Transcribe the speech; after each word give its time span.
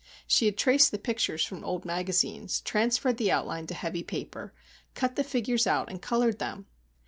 She 0.25 0.47
had 0.47 0.57
traced 0.57 0.89
the 0.89 0.97
pictures 0.97 1.45
from 1.45 1.63
old 1.63 1.85
magazines, 1.85 2.61
transferred 2.61 3.17
the 3.17 3.29
outline 3.31 3.67
to 3.67 3.75
heavy 3.75 4.01
paper, 4.01 4.51
cut 4.95 5.15
the 5.15 5.23
figures 5.23 5.67
out 5.67 5.91
and 5.91 6.01
coloured 6.01 6.39
them. 6.39 6.65